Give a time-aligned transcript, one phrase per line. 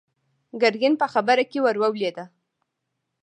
[0.61, 2.17] ګرګين په خبره کې ور ولوېد.